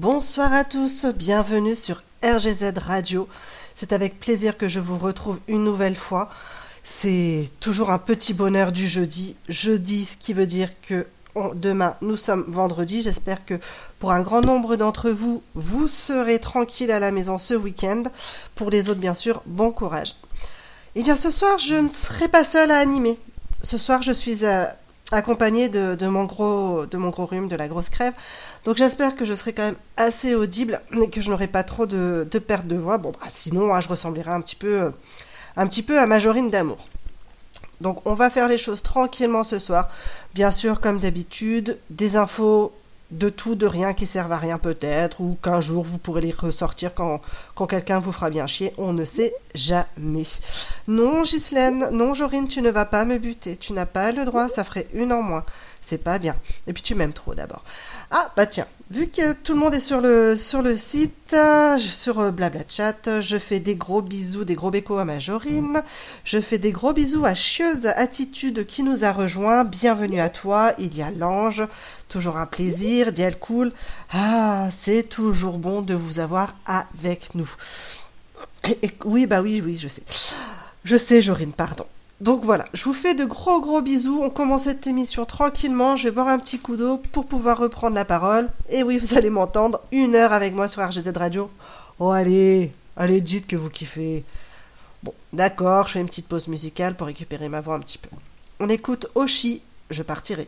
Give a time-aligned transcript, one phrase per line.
[0.00, 3.28] Bonsoir à tous, bienvenue sur RGZ Radio.
[3.74, 6.30] C'est avec plaisir que je vous retrouve une nouvelle fois.
[6.82, 9.36] C'est toujours un petit bonheur du jeudi.
[9.50, 11.06] Jeudi, ce qui veut dire que
[11.54, 13.02] demain nous sommes vendredi.
[13.02, 13.52] J'espère que
[13.98, 18.04] pour un grand nombre d'entre vous, vous serez tranquille à la maison ce week-end.
[18.54, 20.16] Pour les autres, bien sûr, bon courage.
[20.94, 23.18] Et bien ce soir, je ne serai pas seule à animer.
[23.60, 24.64] Ce soir, je suis euh,
[25.12, 26.86] accompagnée de mon gros
[27.26, 28.14] rhume, de la grosse crève.
[28.64, 31.86] Donc j'espère que je serai quand même assez audible et que je n'aurai pas trop
[31.86, 32.98] de, perte de voix.
[32.98, 34.90] Bon, bah, sinon, hein, je ressemblerai un petit peu, euh,
[35.56, 36.88] un petit peu à Majorine d'amour.
[37.80, 39.88] Donc on va faire les choses tranquillement ce soir.
[40.34, 42.72] Bien sûr, comme d'habitude, des infos
[43.10, 46.30] de tout, de rien qui servent à rien peut-être, ou qu'un jour vous pourrez les
[46.32, 47.20] ressortir quand,
[47.54, 48.72] quand quelqu'un vous fera bien chier.
[48.78, 50.24] On ne sait jamais.
[50.86, 53.56] Non, Ghislaine, non, Jorine, tu ne vas pas me buter.
[53.56, 55.44] Tu n'as pas le droit, ça ferait une en moins.
[55.80, 56.36] C'est pas bien.
[56.66, 57.64] Et puis tu m'aimes trop d'abord.
[58.12, 61.36] Ah, bah tiens, vu que tout le monde est sur le, sur le site,
[61.78, 65.80] sur euh, Blabla Chat, je fais des gros bisous, des gros bécos à Majorine.
[66.24, 69.62] Je fais des gros bisous à Chieuse Attitude qui nous a rejoint.
[69.62, 70.74] Bienvenue à toi.
[70.80, 71.62] Il y a l'ange.
[72.08, 73.12] Toujours un plaisir.
[73.12, 73.72] Diel Cool.
[74.12, 77.48] Ah, c'est toujours bon de vous avoir avec nous.
[79.04, 80.02] Oui, bah oui, oui, je sais.
[80.82, 81.86] Je sais, Jorine, pardon.
[82.20, 84.20] Donc voilà, je vous fais de gros gros bisous.
[84.22, 85.96] On commence cette émission tranquillement.
[85.96, 88.48] Je vais boire un petit coup d'eau pour pouvoir reprendre la parole.
[88.68, 91.50] Et oui, vous allez m'entendre une heure avec moi sur RGZ Radio.
[91.98, 94.24] Oh allez, allez, dites que vous kiffez.
[95.02, 98.10] Bon, d'accord, je fais une petite pause musicale pour récupérer ma voix un petit peu.
[98.58, 100.46] On écoute Oshi, je partirai.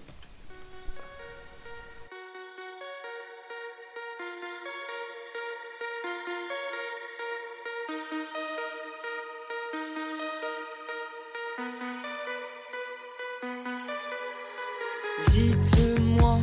[15.31, 16.41] Dites-moi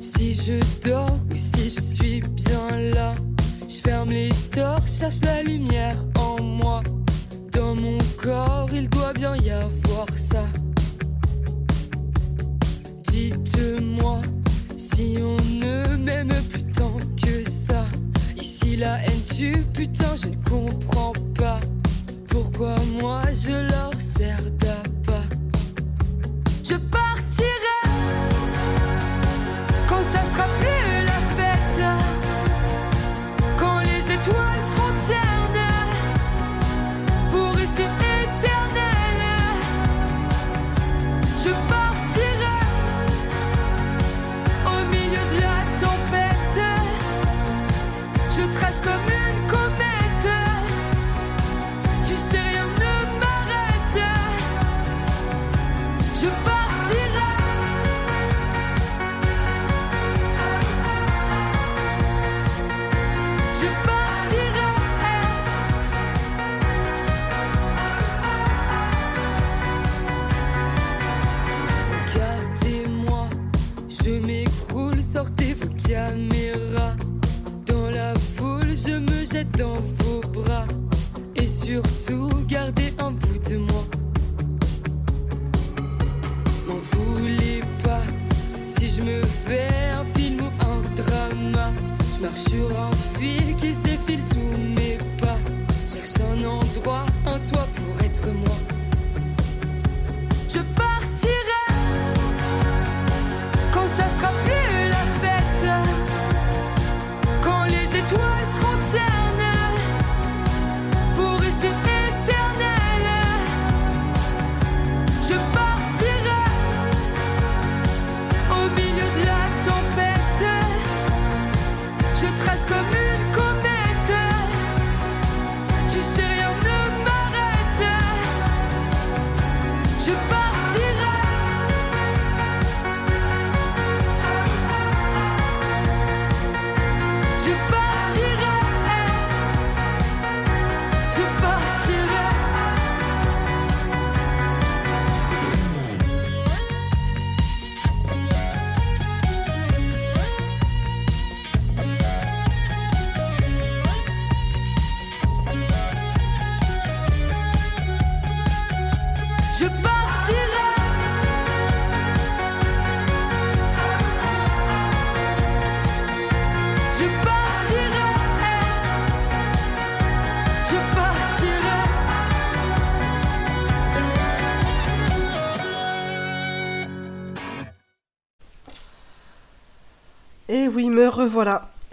[0.00, 3.14] si je dors ou si je suis bien là.
[3.68, 6.82] Je ferme les stores, cherche la lumière en moi.
[7.52, 10.44] Dans mon corps, il doit bien y avoir ça.
[13.08, 14.20] Dites-moi
[14.76, 17.86] si on ne m'aime plus tant que ça.
[18.36, 20.85] Ici la haine tue, putain, je ne comprends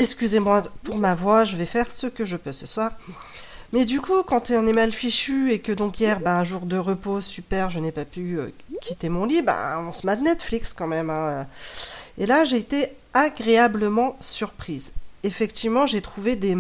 [0.04, 2.92] Excusez-moi pour ma voix, je vais faire ce que je peux ce soir.
[3.72, 6.66] Mais du coup, quand on est mal fichu et que donc hier, bah, un jour
[6.66, 8.48] de repos, super, je n'ai pas pu euh,
[8.82, 11.10] quitter mon lit, bah, on se met de Netflix quand même.
[11.10, 11.48] hein.
[12.18, 14.94] Et là, j'ai été agréablement surprise.
[15.24, 16.58] Effectivement, j'ai trouvé des,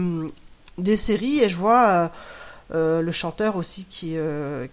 [0.78, 2.07] des séries et je vois euh,
[2.75, 4.16] euh, le chanteur aussi qui,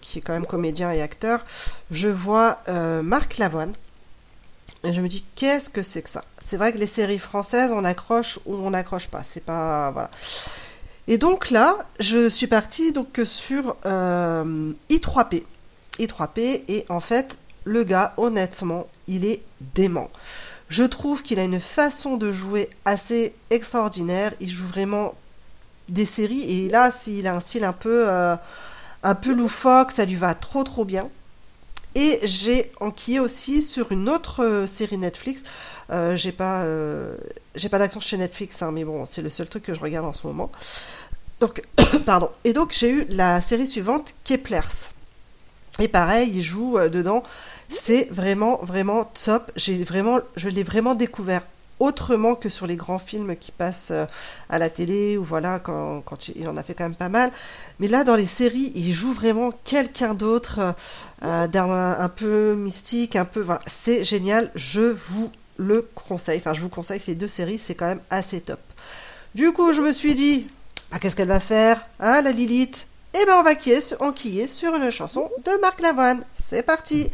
[0.01, 1.45] qui est quand même comédien et acteur.
[1.91, 2.59] Je vois
[3.03, 3.73] Marc Lavoine.
[4.83, 6.25] Et je me dis, qu'est-ce que c'est que ça?
[6.41, 9.23] C'est vrai que les séries françaises, on accroche ou on n'accroche pas.
[9.23, 9.91] C'est pas.
[9.91, 10.11] Voilà.
[11.07, 15.45] Et donc là, je suis partie donc sur euh, I3P.
[15.99, 19.43] I3P, et en fait, le gars, honnêtement, il est
[19.75, 20.09] dément.
[20.69, 24.33] Je trouve qu'il a une façon de jouer assez extraordinaire.
[24.41, 25.15] Il joue vraiment
[25.89, 28.37] des séries, et là, s'il a un style un peu, euh,
[29.03, 31.11] un peu loufoque, ça lui va trop trop bien.
[31.95, 35.43] Et j'ai enquillé aussi sur une autre euh, série Netflix.
[35.91, 37.17] Euh, j'ai pas, euh,
[37.57, 40.13] j'ai pas chez Netflix, hein, mais bon, c'est le seul truc que je regarde en
[40.13, 40.51] ce moment.
[41.41, 41.63] Donc,
[42.07, 42.31] pardon.
[42.45, 44.93] Et donc j'ai eu la série suivante, Keplers.
[45.81, 47.23] Et pareil, il joue euh, dedans.
[47.69, 49.51] C'est vraiment, vraiment top.
[49.87, 51.47] Vraiment, je l'ai vraiment découvert
[51.79, 54.05] autrement que sur les grands films qui passent euh,
[54.51, 57.33] à la télé ou voilà quand, quand il en a fait quand même pas mal.
[57.81, 60.59] Mais là, dans les séries, il joue vraiment quelqu'un d'autre,
[61.23, 63.45] euh, euh, un peu mystique, un peu.
[63.67, 64.53] C'est génial.
[64.55, 66.39] Je vous le conseille.
[66.39, 68.61] Enfin, je vous conseille ces deux séries, c'est quand même assez top.
[69.35, 70.47] Du coup, je me suis dit,
[70.91, 72.87] bah, qu'est-ce qu'elle va faire, hein, la Lilith?
[73.15, 76.23] Eh ben, on va quiller, enquiller sur une chanson de Marc Lavoine.
[76.35, 77.09] C'est parti.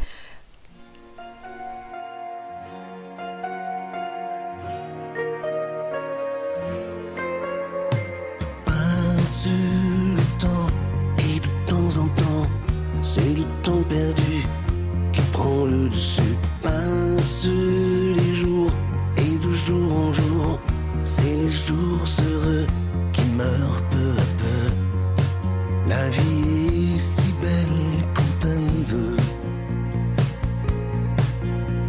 [15.13, 16.35] Qui prend le dessus.
[16.61, 18.71] Passe les jours
[19.17, 20.59] et de jour en jour,
[21.03, 22.67] c'est les jours heureux
[23.13, 25.89] qui meurent peu à peu.
[25.89, 29.17] La vie est si belle quand elle veut.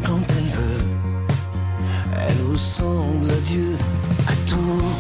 [0.05, 0.85] Quand elle veut,
[2.27, 3.77] elle ressemble à Dieu.
[4.27, 4.93] Attends,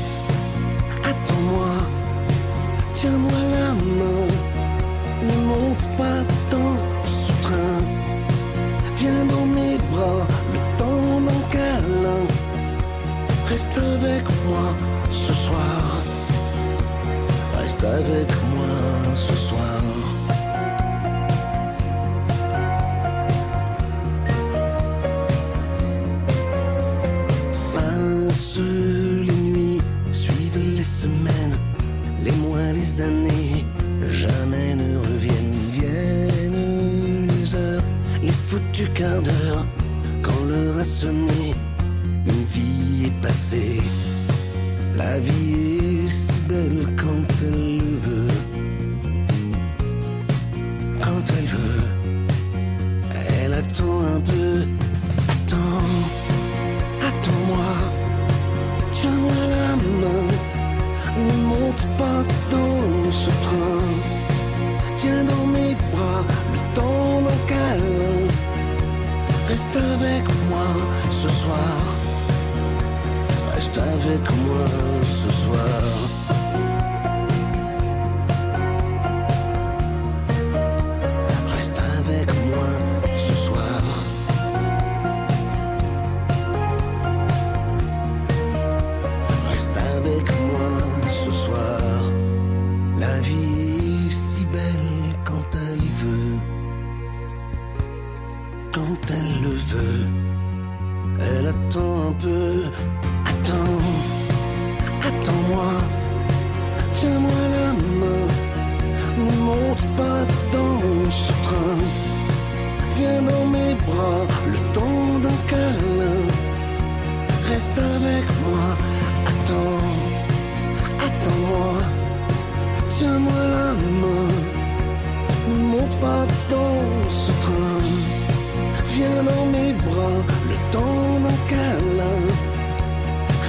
[17.98, 19.82] avec moi ce soir.
[27.74, 29.80] Passe les nuits,
[30.12, 31.56] suivent les semaines,
[32.22, 33.64] les mois, les années,
[34.10, 35.56] jamais ne reviennent.
[35.72, 37.82] Viennent les heures,
[38.22, 39.66] les foutus quarts d'heure,
[40.22, 41.47] quand l'heure a sonné,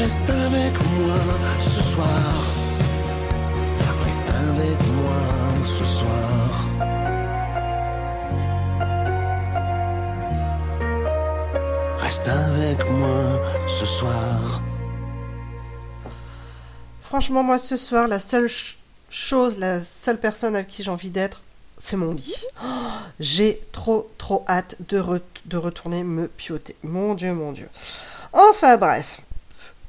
[0.09, 1.19] Reste avec moi
[1.59, 2.33] ce soir.
[4.03, 5.21] Reste avec moi
[5.63, 7.69] ce soir.
[11.99, 14.61] Reste avec moi ce soir.
[16.99, 21.11] Franchement, moi, ce soir, la seule ch- chose, la seule personne avec qui j'ai envie
[21.11, 21.43] d'être,
[21.77, 22.45] c'est mon lit.
[23.19, 25.03] J'ai trop, trop hâte de,
[25.45, 26.75] de retourner me pioter.
[26.83, 27.69] Mon Dieu, mon Dieu.
[28.33, 29.21] Enfin, bref.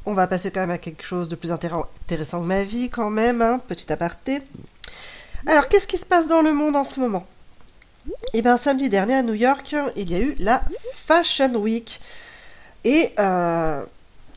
[0.06, 2.88] On va passer quand même à quelque chose de plus intér- intéressant que ma vie,
[2.90, 3.42] quand même.
[3.42, 4.40] hein, petit aparté.
[5.46, 7.26] Alors, qu'est-ce qui se passe dans le monde en ce moment?
[8.32, 10.62] Eh bien, samedi dernier à New York, il y a eu la
[10.94, 12.00] Fashion Week.
[12.84, 13.84] Et euh,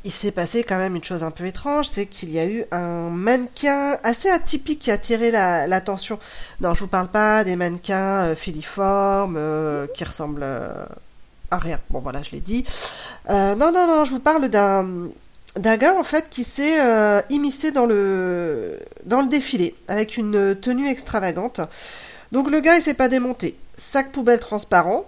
[0.04, 2.66] il s'est passé quand même une chose un peu étrange, c'est qu'il y a eu
[2.72, 6.20] un mannequin assez atypique qui a attiré la- l'attention.
[6.60, 11.80] non, je vous parle pas des mannequins euh, filiformes euh, qui ressemblent à rien.
[11.90, 12.66] Bon, voilà, je l'ai dit.
[13.30, 15.08] Non, non, non, je vous parle d'un
[15.56, 20.56] d'un gars en fait qui s'est euh, immiscé dans le dans le défilé avec une
[20.56, 21.62] tenue extravagante.
[22.32, 23.58] Donc le gars il s'est pas démonté.
[23.76, 25.06] Sac poubelle transparent.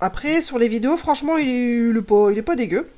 [0.00, 2.90] Après sur les vidéos franchement il est, il est pas il dégueu.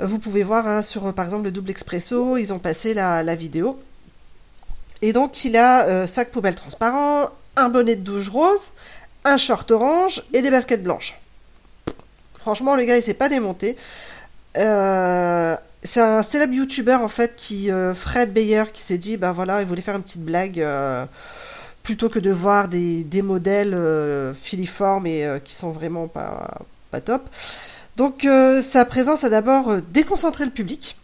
[0.00, 3.34] Vous pouvez voir hein, sur par exemple le double expresso, ils ont passé la, la
[3.36, 3.80] vidéo.
[5.02, 8.72] Et donc il a euh, sac poubelle transparent, un bonnet de douche rose,
[9.24, 11.20] un short orange et des baskets blanches.
[12.34, 13.76] Franchement le gars il s'est pas démonté.
[14.56, 19.32] Euh, c'est un célèbre youtubeur en fait qui euh, Fred Bayer qui s'est dit bah
[19.32, 21.04] voilà il voulait faire une petite blague euh,
[21.82, 26.56] plutôt que de voir des, des modèles euh, filiformes et qui sont vraiment pas
[27.04, 27.28] top.
[27.96, 28.26] Donc
[28.60, 30.96] sa présence a d'abord déconcentré le public,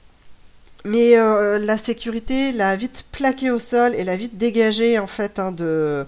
[0.85, 5.53] mais la sécurité l'a vite plaqué au sol et l'a vite dégagé en fait hein,
[5.53, 6.07] de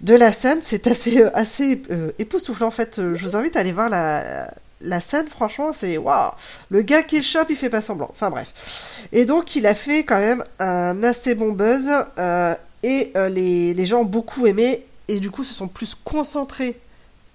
[0.00, 0.60] la scène.
[0.62, 1.82] C'est assez assez
[2.18, 3.00] époustouflant en fait.
[3.00, 4.48] Je vous invite à aller voir la
[4.80, 6.30] la scène, franchement, c'est waouh.
[6.70, 8.08] Le gars qui chope, il fait pas semblant.
[8.10, 9.08] Enfin bref.
[9.12, 13.74] Et donc il a fait quand même un assez bon buzz euh, et euh, les
[13.74, 16.78] les gens ont beaucoup aimé et du coup se sont plus concentrés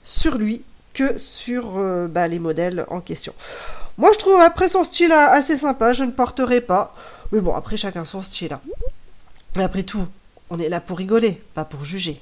[0.03, 3.33] sur lui que sur euh, bah, les modèles en question.
[3.97, 6.95] Moi, je trouve après son style assez sympa, je ne porterai pas.
[7.31, 8.57] Mais bon, après chacun son style.
[9.55, 10.05] Après tout,
[10.49, 12.21] on est là pour rigoler, pas pour juger.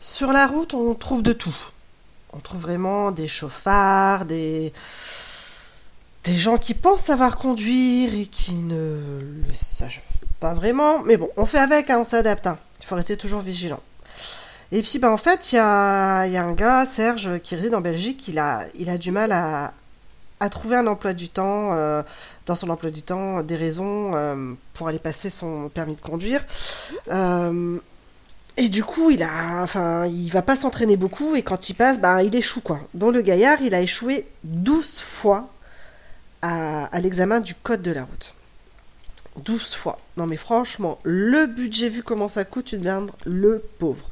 [0.00, 1.54] Sur la route, on trouve de tout.
[2.32, 4.72] On trouve vraiment des chauffards, des
[6.24, 9.90] des gens qui pensent savoir conduire et qui ne le savent
[10.38, 11.02] pas vraiment.
[11.04, 12.46] Mais bon, on fait avec, hein, on s'adapte.
[12.46, 12.58] hein.
[12.80, 13.80] Il faut rester toujours vigilant.
[14.72, 18.28] Et puis, bah, en fait, il y a, un gars, Serge, qui réside en Belgique.
[18.28, 19.72] Il a, il a du mal à,
[20.50, 22.02] trouver un emploi du temps, euh,
[22.46, 26.44] dans son emploi du temps, des raisons euh, pour aller passer son permis de conduire.
[27.08, 27.78] Euh,
[28.56, 31.98] et du coup, il a, enfin, il va pas s'entraîner beaucoup et quand il passe,
[32.00, 32.80] bah, il échoue quoi.
[32.94, 35.48] Donc le gaillard, il a échoué 12 fois
[36.42, 38.34] à, à l'examen du code de la route.
[39.44, 39.98] 12 fois.
[40.16, 44.09] Non mais franchement, le budget vu comment ça coûte une blinde, le pauvre.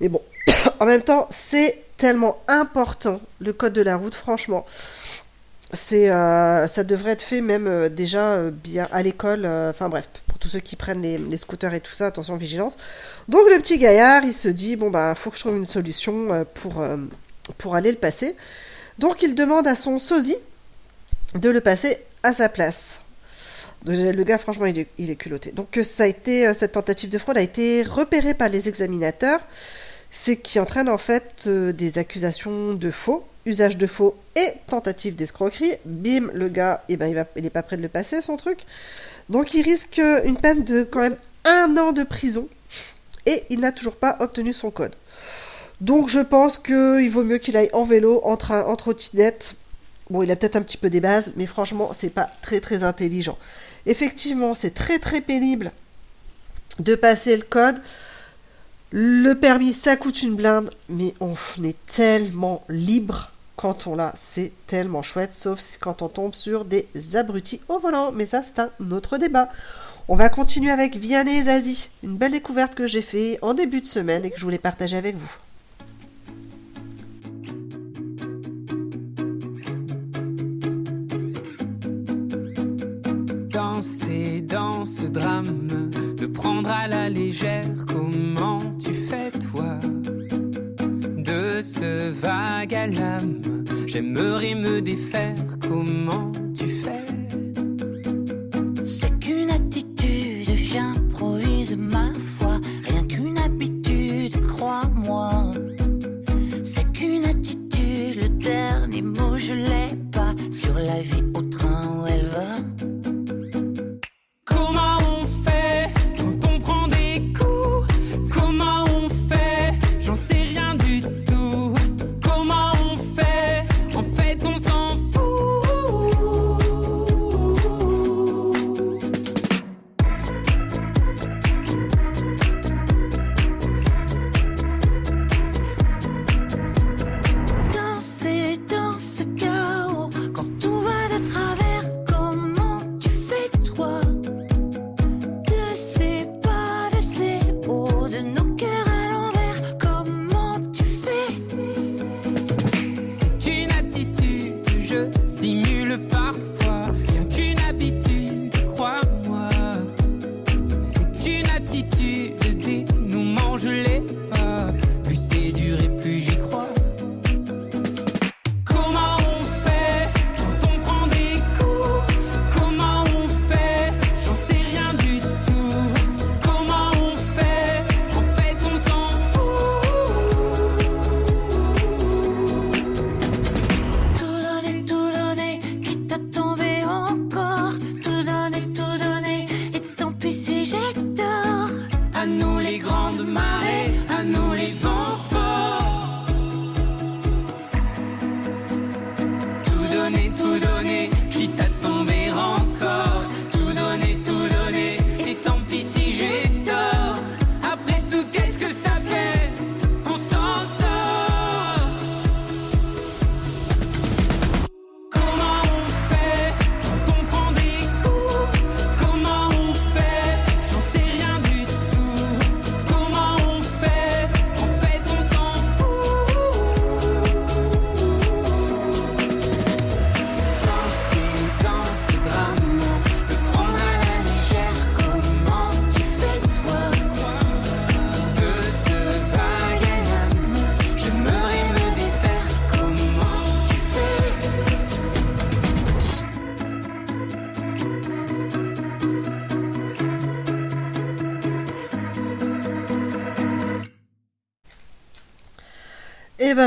[0.00, 0.22] Mais bon,
[0.80, 4.64] en même temps, c'est tellement important le code de la route, franchement.
[5.74, 9.44] C'est, euh, ça devrait être fait même euh, déjà euh, bien à l'école.
[9.44, 12.78] Enfin bref, pour tous ceux qui prennent les, scooters et tout ça, attention vigilance.
[13.28, 16.46] Donc le petit gaillard, il se dit bon bah faut que je trouve une solution
[16.54, 16.82] pour
[17.58, 18.34] pour aller le passer.
[18.98, 20.38] Donc il demande à son sosie
[21.34, 23.00] de le passer à sa place.
[23.84, 25.52] Le gars, franchement, il est, il est culotté.
[25.52, 29.40] Donc, ça a été, cette tentative de fraude a été repérée par les examinateurs,
[30.10, 35.16] c'est qui entraîne en fait euh, des accusations de faux, usage de faux et tentative
[35.16, 35.72] d'escroquerie.
[35.84, 38.36] Bim, le gars, eh ben, il, va, il est pas prêt de le passer, son
[38.36, 38.60] truc.
[39.28, 42.48] Donc, il risque une peine de quand même un an de prison
[43.26, 44.94] et il n'a toujours pas obtenu son code.
[45.80, 49.54] Donc, je pense qu'il vaut mieux qu'il aille en vélo, en train, trottinette.
[50.10, 52.82] Bon, il a peut-être un petit peu des bases, mais franchement, c'est pas très très
[52.82, 53.38] intelligent.
[53.86, 55.70] Effectivement, c'est très très pénible
[56.78, 57.80] de passer le code.
[58.90, 64.12] Le permis, ça coûte une blinde, mais on est tellement libre quand on l'a.
[64.14, 68.12] C'est tellement chouette, sauf quand on tombe sur des abrutis au volant.
[68.12, 69.50] Mais ça, c'est un autre débat.
[70.08, 73.82] On va continuer avec Vianney et Zazie, une belle découverte que j'ai fait en début
[73.82, 75.36] de semaine et que je voulais partager avec vous.
[83.50, 85.90] Danser dans ce drame,
[86.38, 89.74] prendre à la légère, comment tu fais toi
[91.28, 96.30] De ce vague à l'âme, j'aimerais me défaire, comment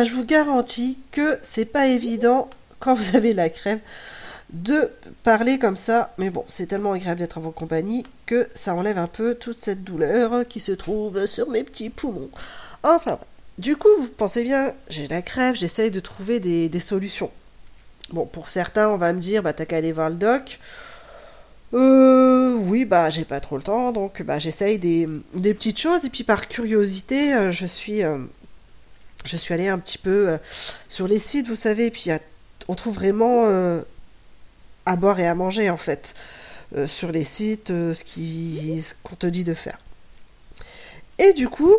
[0.01, 3.79] ben, je vous garantis que c'est pas évident quand vous avez la crève
[4.49, 4.89] de
[5.21, 6.11] parler comme ça.
[6.17, 9.59] Mais bon, c'est tellement agréable d'être en vos compagnies que ça enlève un peu toute
[9.59, 12.31] cette douleur qui se trouve sur mes petits poumons.
[12.81, 13.19] Enfin,
[13.59, 17.29] du coup, vous pensez bien, j'ai la crève, j'essaye de trouver des, solutions.
[18.09, 20.59] Bon, pour certains, on va me dire, bah t'as qu'à aller voir le doc.
[21.75, 26.05] Euh, oui, bah j'ai pas trop le temps, donc bah j'essaye des, des petites choses
[26.05, 28.17] et puis par curiosité, euh, je suis euh,
[29.25, 30.37] je suis allée un petit peu euh,
[30.89, 32.09] sur les sites, vous savez, et puis
[32.67, 33.81] on trouve vraiment euh,
[34.85, 36.13] à boire et à manger en fait
[36.75, 39.79] euh, sur les sites ce qu'on te dit de faire.
[41.19, 41.75] Et du coup,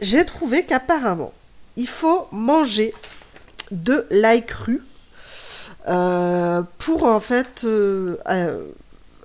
[0.00, 1.32] j'ai trouvé qu'apparemment,
[1.76, 2.94] il faut manger
[3.70, 4.82] de l'ail cru
[6.78, 7.66] pour en fait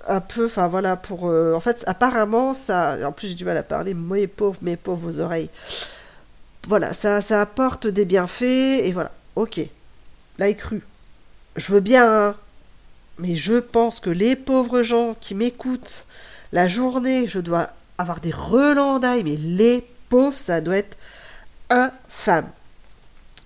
[0.08, 3.62] un peu, enfin voilà, pour en fait apparemment ça, en plus j'ai du mal à
[3.62, 5.50] parler, mes pauvres, mes pauvres oreilles.
[6.66, 9.60] Voilà, ça, ça apporte des bienfaits et voilà, ok,
[10.38, 10.82] l'ail cru,
[11.56, 12.36] je veux bien, hein,
[13.18, 16.06] mais je pense que les pauvres gens qui m'écoutent
[16.52, 20.96] la journée, je dois avoir des relents d'ail, mais les pauvres, ça doit être
[21.70, 22.50] infâme.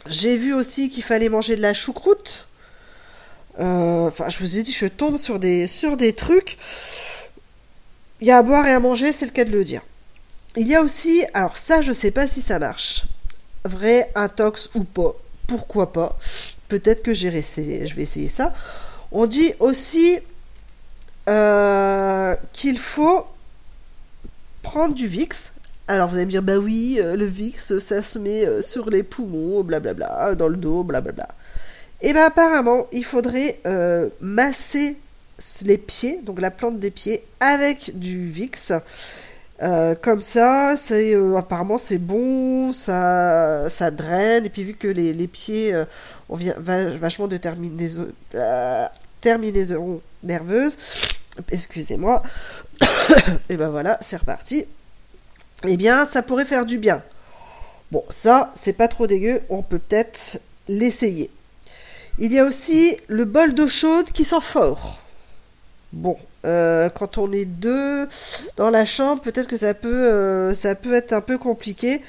[0.06, 2.48] J'ai vu aussi qu'il fallait manger de la choucroute.
[3.58, 6.56] Euh, Enfin, je vous ai dit, je tombe sur des, sur des trucs.
[8.20, 9.82] Il y a à boire et à manger, c'est le cas de le dire.
[10.56, 13.04] Il y a aussi, alors ça, je sais pas si ça marche.
[13.64, 15.14] Vrai intox ou pas.
[15.46, 16.18] Pourquoi pas?
[16.68, 18.54] Peut-être que j'ai je vais essayer ça.
[19.12, 20.20] On dit aussi
[21.28, 23.26] euh, qu'il faut
[24.62, 25.52] prendre du VIX.
[25.88, 28.90] Alors vous allez me dire, bah oui, euh, le VIX, ça se met euh, sur
[28.90, 31.28] les poumons, blablabla, dans le dos, blablabla.
[32.02, 33.60] Et bien apparemment, il faudrait
[34.20, 34.96] masser
[35.64, 38.72] les pieds, donc la plante des pieds, avec du VIX.
[39.62, 44.88] Euh, comme ça, c'est euh, apparemment c'est bon, ça, ça draine, et puis vu que
[44.88, 45.84] les, les pieds euh,
[46.30, 48.86] ont vient, va- vachement de terminaisons, euh,
[49.20, 50.78] terminaisons nerveuses,
[51.50, 52.22] excusez-moi,
[53.50, 54.64] et ben voilà, c'est reparti.
[55.68, 57.02] Eh bien, ça pourrait faire du bien.
[57.90, 61.30] Bon, ça, c'est pas trop dégueu, on peut peut-être l'essayer.
[62.18, 65.02] Il y a aussi le bol d'eau chaude qui sent fort.
[65.92, 68.08] Bon, euh, quand on est deux
[68.56, 72.00] dans la chambre, peut-être que ça peut, euh, ça peut être un peu compliqué.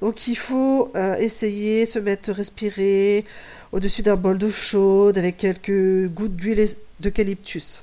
[0.00, 3.24] Donc il faut euh, essayer, se mettre, respirer
[3.72, 6.66] au-dessus d'un bol d'eau chaude avec quelques gouttes d'huile
[7.00, 7.82] d'eucalyptus.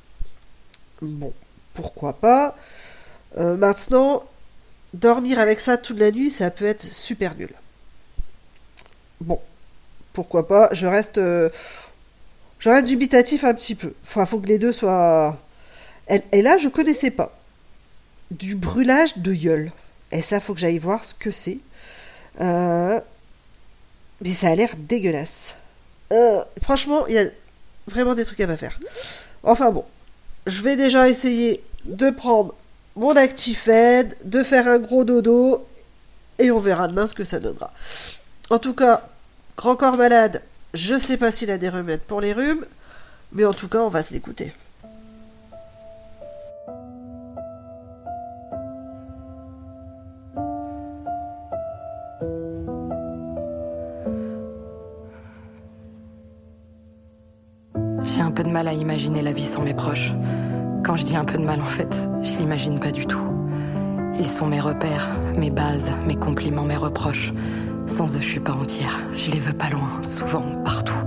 [1.01, 1.33] Bon,
[1.73, 2.55] pourquoi pas?
[3.37, 4.23] Euh, maintenant,
[4.93, 7.53] dormir avec ça toute la nuit, ça peut être super nul.
[9.21, 9.39] Bon,
[10.13, 10.69] pourquoi pas?
[10.73, 11.19] Je reste,
[12.59, 13.93] je reste dubitatif un petit peu.
[14.03, 15.37] Enfin, faut que les deux soient.
[16.07, 17.37] Et, là, je connaissais pas
[18.31, 19.71] du brûlage de gueule.
[20.11, 21.59] Et ça, faut que j'aille voir ce que c'est.
[22.41, 22.99] Euh,
[24.21, 25.57] Mais ça a l'air dégueulasse.
[26.13, 27.25] Euh, franchement, il y a
[27.87, 28.79] vraiment des trucs à pas faire.
[29.43, 29.83] Enfin bon,
[30.45, 32.53] je vais déjà essayer de prendre
[32.95, 35.65] mon Actifed, de faire un gros dodo,
[36.39, 37.73] et on verra demain ce que ça donnera.
[38.49, 39.07] En tout cas,
[39.57, 40.41] grand corps malade,
[40.73, 42.65] je sais pas s'il a des remèdes pour les rhumes,
[43.31, 44.53] mais en tout cas, on va se l'écouter.
[58.35, 60.11] Peu de mal à imaginer la vie sans mes proches.
[60.83, 63.25] Quand je dis un peu de mal, en fait, je l'imagine pas du tout.
[64.19, 67.33] Ils sont mes repères, mes bases, mes compliments, mes reproches.
[67.87, 68.99] Sans eux, je suis pas entière.
[69.15, 71.01] Je les veux pas loin, souvent, partout.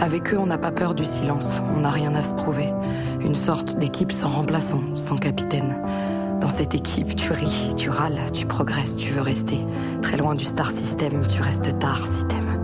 [0.00, 1.62] Avec eux, on n'a pas peur du silence.
[1.76, 2.72] On n'a rien à se prouver.
[3.20, 5.80] Une sorte d'équipe sans remplaçant, sans capitaine.
[6.40, 9.60] Dans cette équipe, tu ris, tu râles, tu progresses, tu veux rester.
[10.02, 12.61] Très loin du star system, tu restes tard si t'aimes.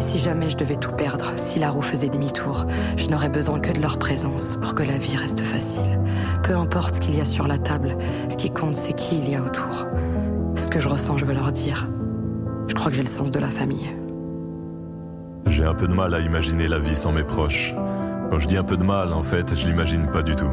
[0.00, 3.72] Si jamais je devais tout perdre, si la roue faisait demi-tour, je n'aurais besoin que
[3.72, 6.00] de leur présence pour que la vie reste facile.
[6.42, 7.96] Peu importe ce qu'il y a sur la table,
[8.28, 9.86] ce qui compte c'est qui il y a autour.
[10.56, 11.88] Ce que je ressens, je veux leur dire.
[12.66, 13.88] Je crois que j'ai le sens de la famille.
[15.46, 17.74] J'ai un peu de mal à imaginer la vie sans mes proches.
[18.30, 20.50] Quand je dis un peu de mal, en fait, je l'imagine pas du tout.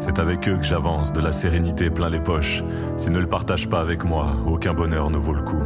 [0.00, 2.64] C'est avec eux que j'avance, de la sérénité plein les poches.
[2.96, 5.62] S'ils ne le partagent pas avec moi, aucun bonheur ne vaut le coup.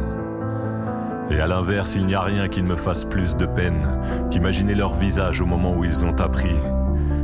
[1.31, 4.75] Et à l'inverse, il n'y a rien qui ne me fasse plus de peine qu'imaginer
[4.75, 6.55] leur visage au moment où ils ont appris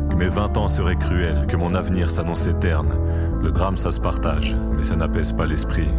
[0.09, 2.97] que mes 20 ans seraient cruels, que mon avenir s'annonçait terne.
[3.41, 5.89] Le drame, ça se partage, mais ça n'apaise pas l'esprit.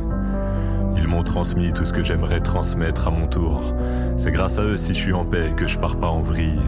[0.96, 3.74] Ils m'ont transmis tout ce que j'aimerais transmettre à mon tour.
[4.16, 6.60] C'est grâce à eux si je suis en paix que je pars pas en vrille.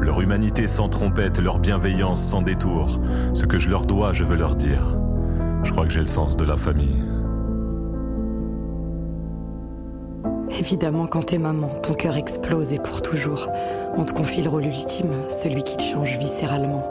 [0.00, 3.00] Leur humanité sans trompette, leur bienveillance sans détour.
[3.34, 4.82] Ce que je leur dois, je veux leur dire.
[5.64, 7.04] Je crois que j'ai le sens de la famille.
[10.64, 13.48] Évidemment, quand t'es maman, ton cœur explose et pour toujours.
[13.96, 16.88] On te confie le rôle ultime, celui qui te change viscéralement.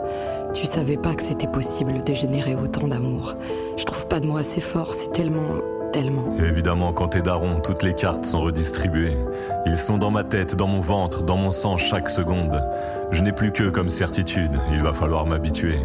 [0.52, 3.34] Tu savais pas que c'était possible de générer autant d'amour.
[3.78, 5.54] Je trouve pas de mots assez forts, c'est tellement,
[5.90, 6.36] tellement.
[6.36, 9.16] Évidemment, quand t'es daron, toutes les cartes sont redistribuées.
[9.64, 12.62] Ils sont dans ma tête, dans mon ventre, dans mon sang chaque seconde.
[13.10, 15.78] Je n'ai plus que comme certitude, il va falloir m'habituer.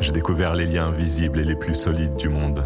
[0.00, 2.64] J'ai découvert les liens visibles et les plus solides du monde.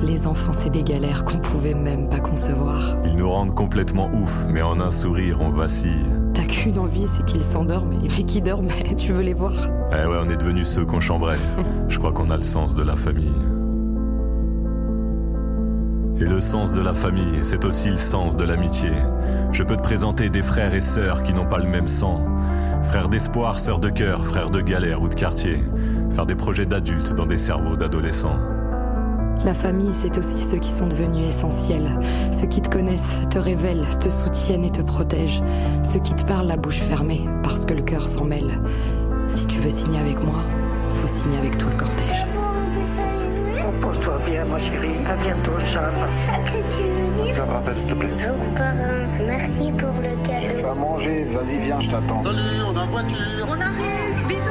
[0.00, 2.96] Les enfants, c'est des galères qu'on pouvait même pas concevoir.
[3.04, 6.06] Ils nous rendent complètement ouf, mais en un sourire, on vacille.
[6.34, 7.94] T'as qu'une envie, c'est qu'ils s'endorment.
[8.04, 9.52] Et dès qu'ils dorment, tu veux les voir.
[9.90, 11.38] Eh ouais, on est devenus ceux qu'on chambrait.
[11.88, 13.32] Je crois qu'on a le sens de la famille.
[16.20, 18.90] Et le sens de la famille, c'est aussi le sens de l'amitié.
[19.52, 22.24] Je peux te présenter des frères et sœurs qui n'ont pas le même sang.
[22.84, 25.58] Frères d'espoir, sœurs de cœur, frères de galère ou de quartier.
[26.10, 28.38] Faire des projets d'adultes dans des cerveaux d'adolescents.
[29.44, 31.98] La famille, c'est aussi ceux qui sont devenus essentiels.
[32.32, 35.42] Ceux qui te connaissent, te révèlent, te soutiennent et te protègent.
[35.84, 38.60] Ceux qui te parlent la bouche fermée, parce que le cœur s'en mêle.
[39.28, 40.40] Si tu veux signer avec moi,
[40.90, 42.26] faut signer avec tout le cortège.
[43.64, 44.96] Repose-toi bien, ma chérie.
[45.06, 45.92] À bientôt, Charles.
[46.08, 48.08] Ça te rappelle, s'il te plaît.
[48.12, 50.66] Bonjour parrain, merci pour le cadeau.
[50.66, 52.24] Va manger, vas-y, viens, je t'attends.
[52.24, 53.46] Salut, on a voiture.
[53.48, 53.67] On.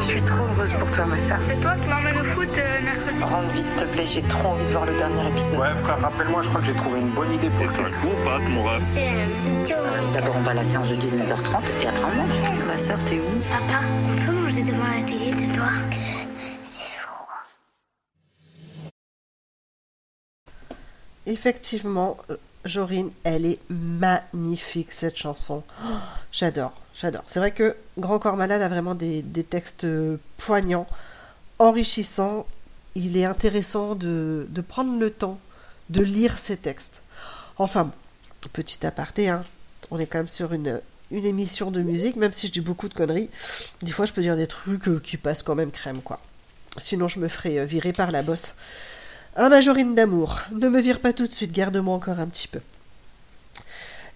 [0.07, 1.37] Je suis trop heureuse pour toi, ma sœur.
[1.45, 3.23] C'est toi qui m'emmène au foot euh, mercredi.
[3.23, 5.59] Rends vite, s'il te plaît, j'ai trop envie de voir le dernier épisode.
[5.59, 7.83] Ouais, frère, rappelle-moi, je crois que j'ai trouvé une bonne idée pour Et ça.
[8.01, 8.83] court passe, mon ref.
[8.95, 9.25] Euh,
[10.13, 12.67] D'abord, on va à la séance de 19h30 et après, on mange.
[12.67, 13.39] Ma sœur, t'es où?
[13.49, 15.73] Papa, on peut manger devant la télé ce soir?
[21.25, 25.63] Effectivement, euh, Jorine, elle est magnifique cette chanson.
[25.83, 25.87] Oh,
[26.31, 27.23] j'adore, j'adore.
[27.27, 30.87] C'est vrai que Grand Corps Malade a vraiment des, textes euh, poignants,
[31.59, 32.45] enrichissants.
[32.95, 35.39] Il est intéressant de, prendre le temps
[35.89, 37.03] de lire ces textes.
[37.57, 37.91] Enfin,
[38.53, 39.43] petit aparté, hein,
[39.91, 40.81] on est quand même sur une,
[41.11, 43.29] une émission de musique, même si je dis beaucoup de conneries.
[43.81, 46.19] Des fois, je peux dire des trucs euh, qui passent quand même crème, quoi.
[46.77, 48.55] Sinon, je me ferai euh, virer par la bosse.
[49.35, 50.41] Un Majorine d'amour.
[50.51, 52.61] Ne me vire pas tout de suite, garde-moi encore un petit peu.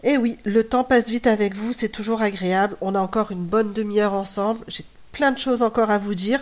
[0.04, 2.76] Eh oui, le temps passe vite avec vous, c'est toujours agréable.
[2.82, 4.64] On a encore une bonne demi-heure ensemble.
[4.68, 6.40] J'ai plein de choses encore à vous dire.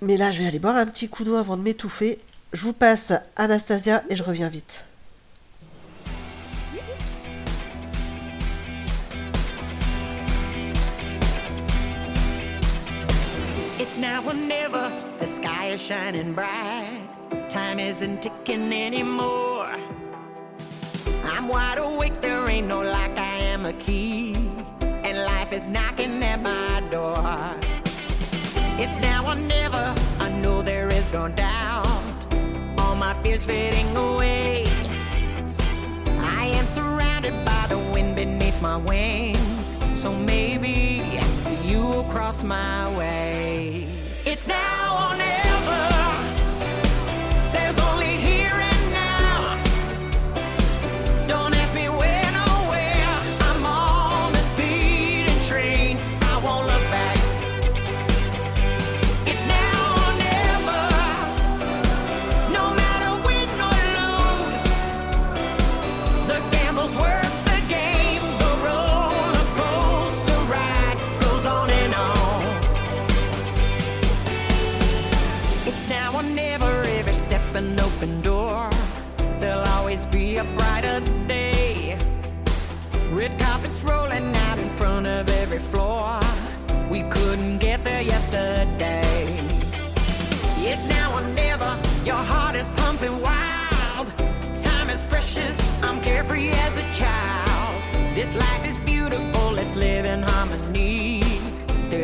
[0.00, 2.18] Mais là, je vais aller boire un petit coup d'eau avant de m'étouffer.
[2.52, 4.84] Je vous passe Anastasia et je reviens vite.
[13.78, 14.90] It's now or never.
[15.18, 17.08] The sky is shining bright.
[17.48, 19.68] Time isn't ticking anymore.
[21.24, 24.34] I'm wide awake, there ain't no lock, I am a key.
[24.80, 27.16] And life is knocking at my door.
[28.78, 29.94] It's now or never.
[30.18, 31.86] I know there is no doubt.
[32.78, 34.66] All my fears fading away.
[36.18, 39.74] I am surrounded by the wind beneath my wings.
[39.94, 41.02] So maybe
[41.64, 43.88] you will cross my way.
[44.24, 45.41] It's now or never.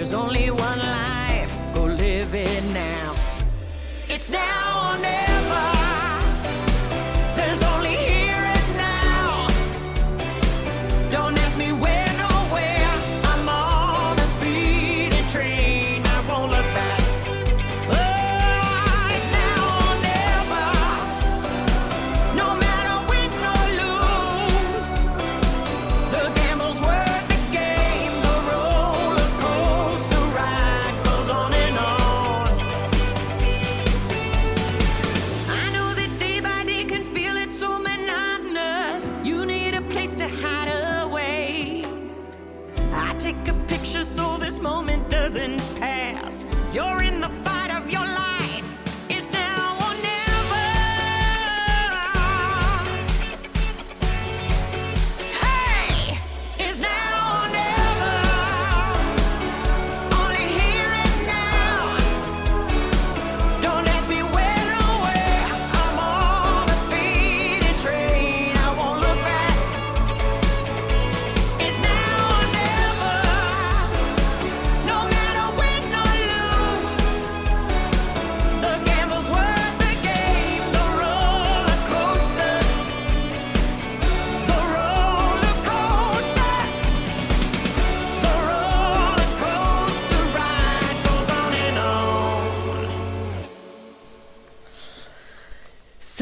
[0.09, 0.48] There's only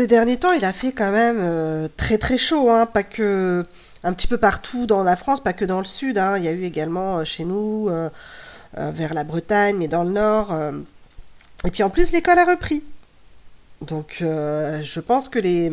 [0.06, 3.66] Ces derniers temps, il a fait quand même euh, très très chaud, hein, pas que
[4.04, 6.16] un petit peu partout dans la France, pas que dans le sud.
[6.16, 6.38] hein.
[6.38, 8.08] Il y a eu également euh, chez nous, euh,
[8.76, 10.56] vers la Bretagne, mais dans le nord.
[11.64, 12.84] Et puis en plus, l'école a repris.
[13.80, 15.72] Donc, je pense que les,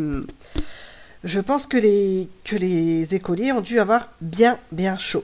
[1.24, 5.24] je pense que les, que les écoliers ont dû avoir bien bien chaud.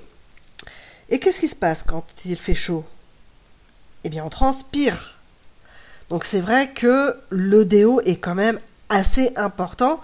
[1.10, 2.86] Et qu'est-ce qui se passe quand il fait chaud?
[4.04, 5.16] Eh bien, on transpire.
[6.10, 10.02] Donc c'est vrai que le déo est quand même assez important,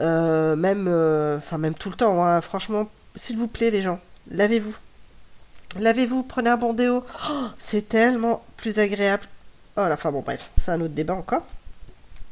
[0.00, 2.24] euh, même, euh, enfin même tout le temps.
[2.24, 2.40] hein.
[2.40, 4.74] Franchement, s'il vous plaît les gens, lavez-vous,
[5.80, 7.04] lavez-vous, prenez un bon déo.
[7.30, 9.24] Oh, c'est tellement plus agréable.
[9.76, 11.46] Oh là, enfin bon bref, c'est un autre débat encore.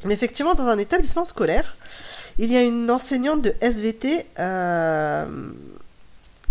[0.04, 1.76] Mais effectivement, dans un établissement scolaire,
[2.38, 5.52] il y a une enseignante de SVT euh,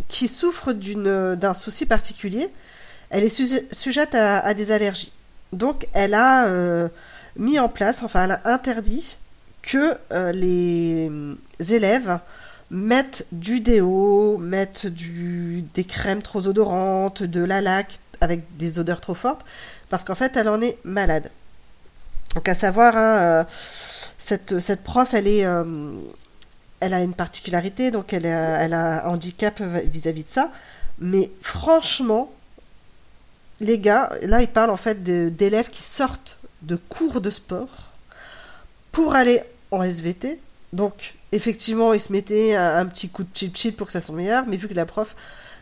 [0.08, 2.48] qui souffre d'un souci particulier.
[3.10, 5.14] Elle est suje- sujette à, des allergies.
[5.52, 6.48] Donc, elle a
[7.38, 9.18] mis en place, enfin, elle a interdit
[9.62, 12.20] que euh, les élèves
[12.72, 19.02] mettent du déo, mettent du, des crèmes trop odorantes, de la laque avec des odeurs
[19.02, 19.46] trop fortes,
[19.90, 21.32] parce qu'en fait, elle en est malade.
[22.36, 25.92] Donc, à savoir, hein, euh, cette, prof, elle est, euh,
[26.80, 30.52] elle a une particularité, donc elle a, un handicap vis-à-vis de ça.
[31.00, 32.32] Mais franchement,
[33.62, 37.89] les gars, là, ils parlent en fait d'élèves qui sortent de cours de sport
[38.92, 40.40] pour aller en SVT.
[40.74, 44.16] Donc, effectivement, ils se mettaient un, petit coup de chip chip pour que ça soit
[44.16, 45.16] meilleur, mais vu que la prof.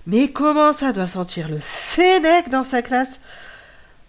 [0.06, 3.22] Mais comment ça doit sentir le fennec dans sa classe?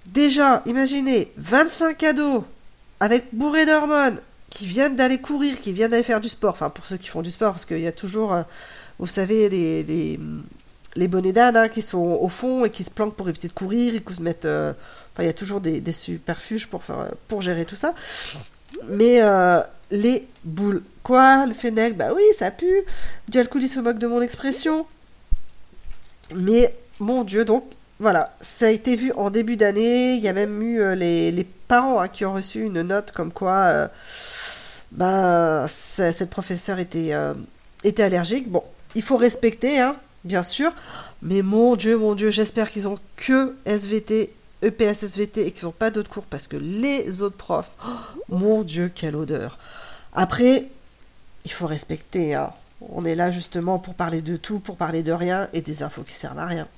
[0.06, 2.42] Déjà, imaginez 25 ados
[3.00, 6.52] avec bourré d'hormones qui viennent d'aller courir, qui viennent d'aller faire du sport.
[6.52, 8.42] Enfin, pour ceux qui font du sport, parce qu'il y a toujours, euh,
[8.98, 10.18] vous savez, les, les,
[10.96, 13.52] les bonnets d'âne hein, qui sont au fond et qui se planquent pour éviter de
[13.52, 14.46] courir et qui se mettent.
[14.46, 14.72] euh,
[15.12, 17.92] Enfin, il y a toujours des, des superfuges pour, faire, pour gérer tout ça.
[18.88, 20.82] Mais euh, les boules.
[21.02, 21.96] Quoi Le fennec?
[21.96, 22.84] Bah oui, ça pue.
[23.28, 24.86] Dialcouli se moque de mon expression.
[26.34, 27.64] Mais mon Dieu, donc
[28.00, 30.14] voilà, ça a été vu en début d'année.
[30.14, 33.30] Il y a même eu euh, les, parents hein, qui ont reçu une note comme
[33.32, 33.88] quoi
[34.98, 37.12] euh, ça- cette professeure était,
[37.84, 38.50] était allergique.
[38.50, 38.62] Bon,
[38.94, 40.72] il faut respecter, hein, bien sûr.
[41.22, 44.32] Mais mon Dieu, mon Dieu, j'espère qu'ils ont que SVT,
[44.62, 47.90] EPS SVT et qu'ils n'ont pas d'autres cours parce que les autres profs, oh,
[48.28, 49.58] mon Dieu, quelle odeur.
[50.12, 50.66] Après,
[51.44, 52.34] il faut respecter.
[52.34, 52.52] hein.
[52.80, 56.02] On est là justement pour parler de tout, pour parler de rien et des infos
[56.02, 56.68] qui servent à rien.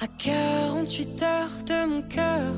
[0.00, 2.54] À 48 heures de mon cœur,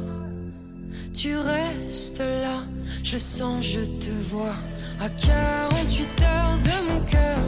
[1.15, 2.65] tu restes là,
[3.03, 4.57] je sens, je te vois.
[5.01, 6.48] À 48 heures
[6.83, 7.39] mon cœur,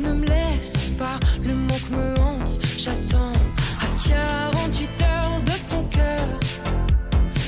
[0.00, 3.32] ne me laisse pas, le manque me hante, j'attends.
[3.80, 6.26] À 48 heures de ton cœur,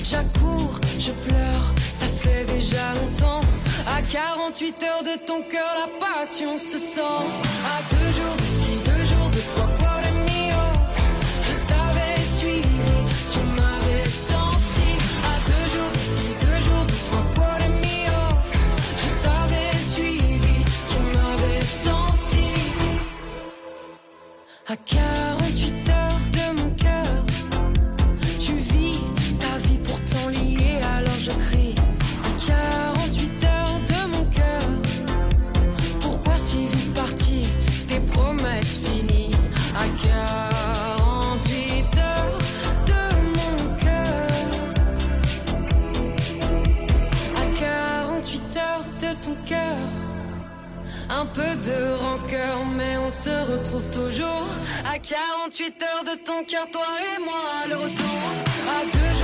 [0.04, 3.40] j'accours, je pleure, ça fait déjà longtemps.
[3.86, 7.00] À 48 heures de ton cœur, la passion se sent.
[7.00, 8.85] À deux jours d'ici,
[24.68, 27.24] À 48 heures de mon cœur,
[28.40, 28.98] tu vis
[29.38, 31.74] ta vie pourtant liée, alors je crie.
[32.24, 34.62] À 48 heures de mon cœur,
[36.00, 37.46] pourquoi si vite parti,
[37.86, 39.30] tes promesses finies?
[39.76, 42.38] À 48 heures
[42.86, 43.02] de
[43.38, 44.26] mon cœur,
[47.36, 49.78] à 48 heures de ton cœur.
[51.08, 54.45] Un peu de rancœur, mais on se retrouve toujours.
[55.06, 56.82] À 48 heures de ton cœur, toi
[57.14, 58.20] et moi, le retour.
[58.68, 59.15] À deux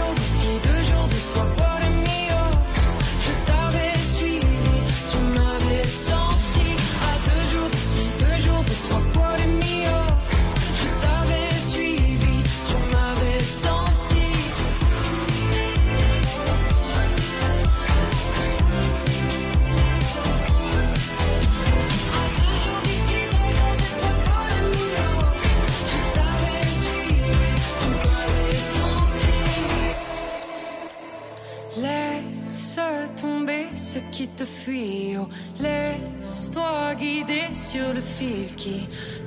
[37.72, 38.80] sur le fil qui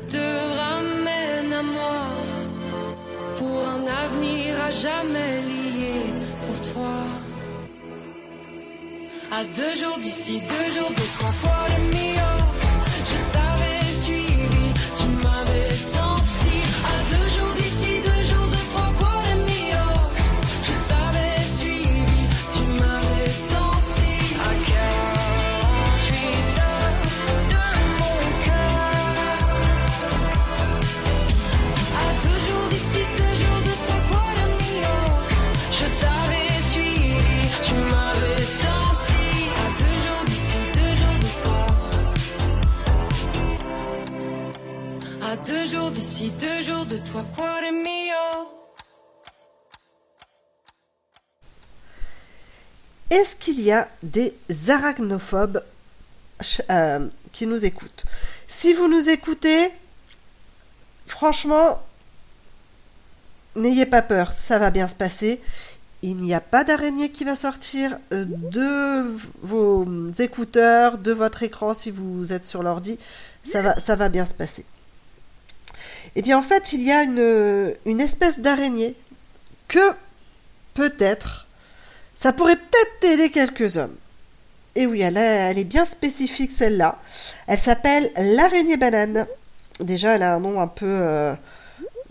[0.07, 0.25] te
[0.61, 2.01] ramène à moi
[3.37, 5.95] pour un avenir à jamais lié
[6.43, 6.97] pour toi.
[9.31, 11.24] À deux jours d'ici, deux jours de toi,
[53.09, 54.33] Est-ce qu'il y a des
[54.69, 55.63] arachnophobes
[56.41, 58.05] ch- euh, qui nous écoutent?
[58.47, 59.69] Si vous nous écoutez,
[61.05, 61.81] franchement,
[63.55, 65.41] n'ayez pas peur, ça va bien se passer.
[66.01, 69.85] Il n'y a pas d'araignée qui va sortir euh, de vos
[70.19, 72.99] écouteurs, de votre écran si vous êtes sur l'ordi.
[73.43, 74.65] Ça va bien se passer.
[76.15, 78.95] Eh bien, en fait, il y a une, une espèce d'araignée
[79.67, 79.79] que
[80.73, 81.47] peut-être
[82.15, 83.95] ça pourrait peut-être t'aider quelques hommes.
[84.75, 86.99] Et oui, elle, est- bien spécifique celle-là.
[87.47, 89.25] Elle s'appelle l'araignée banane.
[89.81, 90.85] Déjà, elle a un nom un peu...
[90.87, 91.33] euh,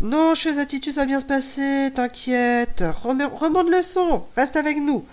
[0.01, 2.85] Non, chez Attitude, ça va bien se passer, t'inquiète.
[3.03, 5.05] Rem- Remonte le son, reste avec nous.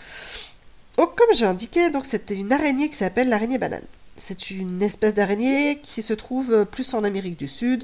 [0.97, 3.85] Donc, comme j'ai indiqué, donc c'était une araignée qui s'appelle l'araignée banane.
[4.23, 7.83] C'est une espèce d'araignée qui se trouve euh, plus en Amérique du Sud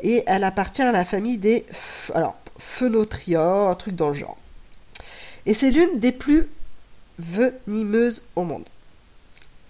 [0.00, 1.66] et elle appartient à la famille des
[2.14, 4.38] alors Phenotria, un truc dans le genre.
[5.44, 6.48] Et c'est l'une des plus
[7.18, 8.64] venimeuses au monde.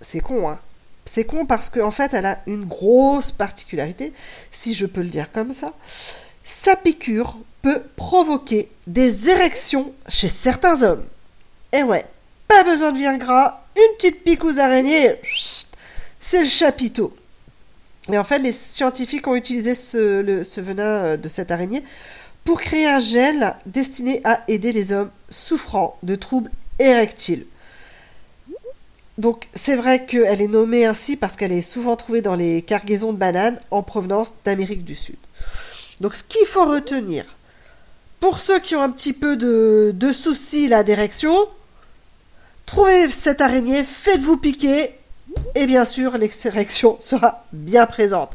[0.00, 0.60] C'est con, hein
[1.04, 4.12] C'est con parce qu'en fait, elle a une grosse particularité,
[4.52, 5.72] si je peux le dire comme ça.
[6.44, 11.04] Sa piqûre peut provoquer des érections chez certains hommes.
[11.72, 12.06] Et ouais,
[12.46, 15.75] pas besoin de Viagra, une petite picouse d'araignée, chut,
[16.28, 17.14] c'est le chapiteau.
[18.10, 21.84] Et en fait, les scientifiques ont utilisé ce, venin euh, de cette araignée
[22.44, 26.50] pour créer un gel destiné à aider les hommes souffrant de troubles
[26.80, 27.46] érectiles.
[29.18, 33.12] Donc c'est vrai qu'elle est nommée ainsi parce qu'elle est souvent trouvée dans les cargaisons
[33.12, 35.16] de bananes en provenance d'Amérique du Sud.
[36.00, 37.24] Donc ce qu'il faut retenir,
[38.18, 41.36] pour ceux qui ont un petit peu de, de soucis là d'érection,
[42.66, 44.90] trouvez cette araignée, faites-vous piquer
[45.54, 48.32] et bien sûr l'érection sera bien présente.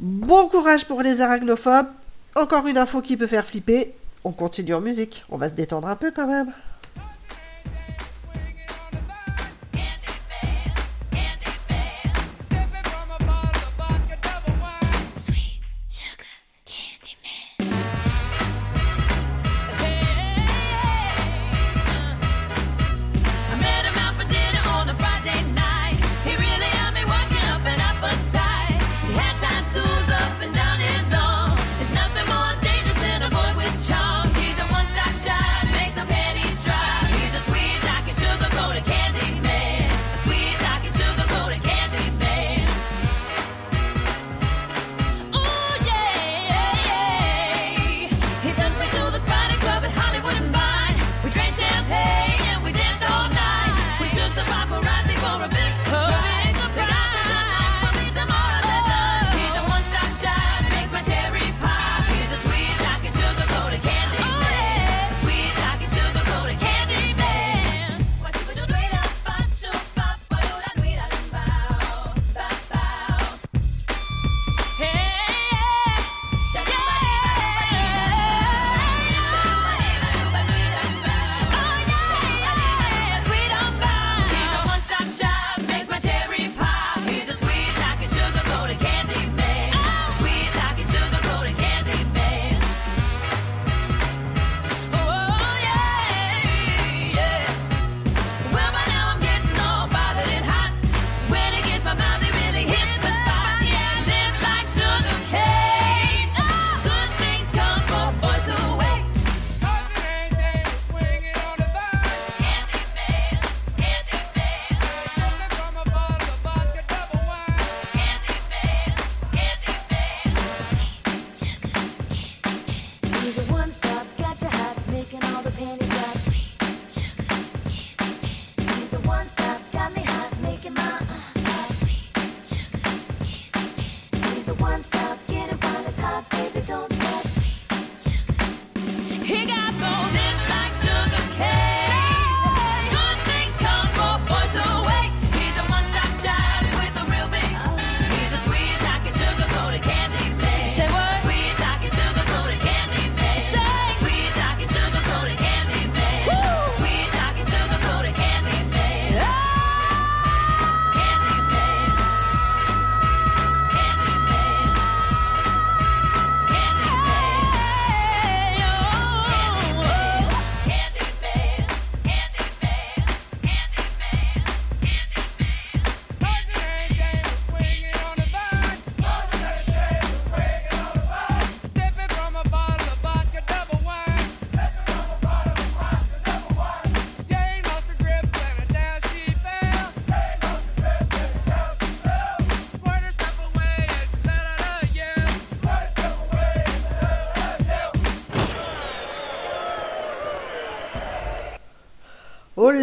[0.00, 1.88] Bon courage pour les arachnophobes.
[2.36, 3.94] Encore une info qui peut faire flipper.
[4.24, 5.24] On continue en musique.
[5.30, 6.52] On va se détendre un peu quand même.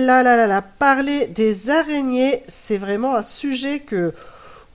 [0.06, 4.14] Là là là là, parler des araignées, c'est vraiment un sujet que...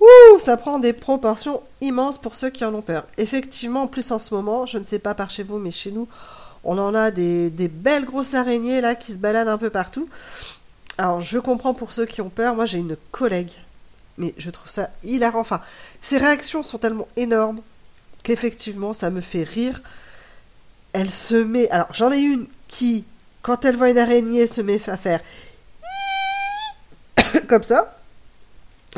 [0.00, 3.06] Ouh, ça prend des proportions immenses pour ceux qui en ont peur.
[3.16, 5.90] Effectivement, en plus en ce moment, je ne sais pas par chez vous, mais chez
[5.90, 6.06] nous,
[6.64, 10.08] on en a des, des belles grosses araignées là qui se baladent un peu partout.
[10.98, 12.54] Alors, je comprends pour ceux qui ont peur.
[12.54, 13.52] Moi, j'ai une collègue,
[14.18, 15.40] mais je trouve ça hilarant.
[15.40, 15.60] Enfin,
[16.00, 17.60] ses réactions sont tellement énormes
[18.22, 19.80] qu'effectivement, ça me fait rire.
[20.92, 21.70] Elle se met.
[21.70, 23.04] Alors, j'en ai une qui,
[23.46, 25.20] quand elle voit une araignée, se met à faire
[27.48, 27.96] comme ça.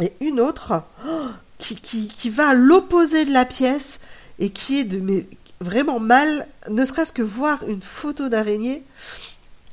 [0.00, 0.82] Et une autre
[1.58, 4.00] qui, qui, va à l'opposé de la pièce
[4.38, 5.26] et qui est de
[5.60, 8.82] vraiment mal, ne serait-ce que voir une photo d'araignée,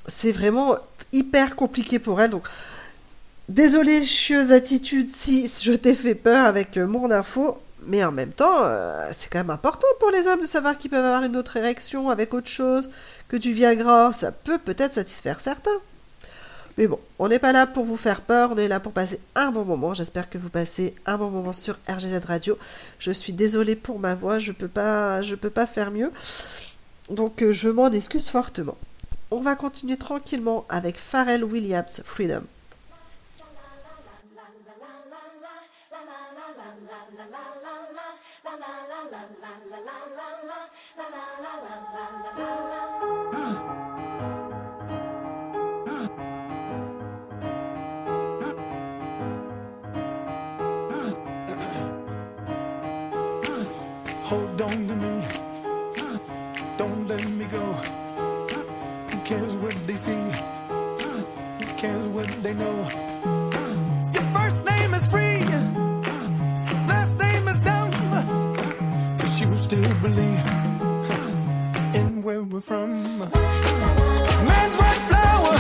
[0.08, 0.76] c'est vraiment
[1.14, 2.34] hyper compliqué pour elle.
[3.50, 8.32] Désolé, chieuse attitude, si je t'ai fait peur avec euh, mon info, mais en même
[8.32, 11.38] temps, euh, c'est quand même important pour les hommes de savoir qu'ils peuvent avoir une
[11.38, 12.90] autre érection avec autre chose
[13.28, 14.12] que du Viagra.
[14.14, 15.80] Ça peut peut-être satisfaire certains.
[16.78, 19.22] Mais bon, on n'est pas là pour vous faire peur, on est là pour passer
[19.36, 19.94] un bon moment.
[19.94, 22.58] J'espère que vous passez un bon moment sur RGZ Radio.
[23.00, 26.12] Je suis désolée pour ma voix, je peux pas, je peux pas faire mieux.
[27.10, 28.78] Donc euh, je m'en excuse fortement.
[29.32, 32.44] On va continuer tranquillement avec Pharrell Williams Freedom.
[59.88, 60.12] They see?
[61.60, 62.90] Who cares what they know?
[64.14, 65.44] Your first name is free.
[66.88, 67.92] Last name is dumb.
[69.18, 70.46] But you still believe
[71.96, 73.20] in where we're from.
[74.50, 75.56] Man's right flower.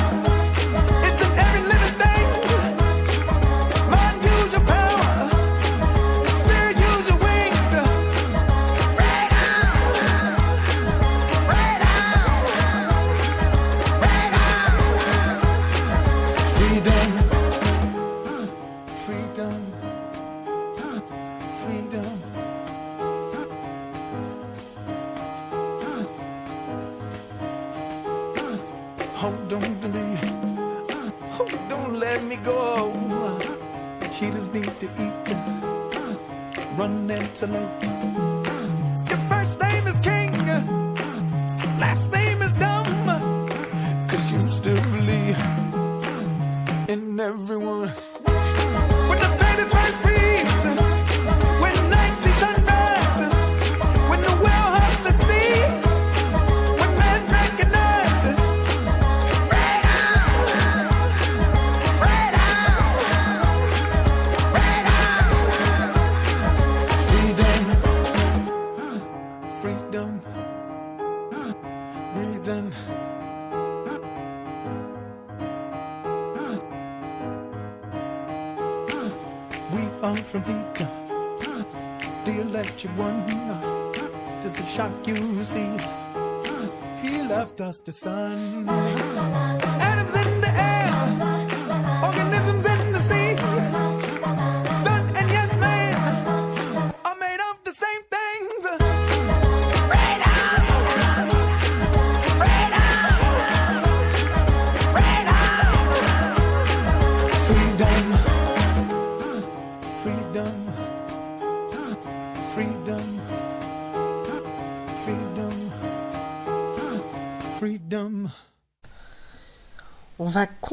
[34.55, 35.35] Need to eat,
[36.77, 37.83] run antelope.
[39.09, 40.31] Your first name is King,
[41.77, 42.24] last name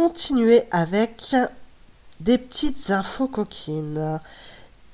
[0.02, 1.36] continuer avec
[2.18, 4.18] des petites infos coquines.